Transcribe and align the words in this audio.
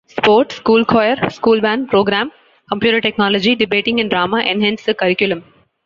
Sport, 0.11 0.51
School 0.51 0.83
Choir, 0.85 1.29
School 1.29 1.61
Band 1.61 1.87
Program, 1.87 2.31
Computer 2.69 2.99
Technology, 2.99 3.53
Debating 3.53 3.99
and 3.99 4.09
Drama 4.09 4.39
enhance 4.39 4.81
the 4.83 4.95
curriculum. 4.95 5.43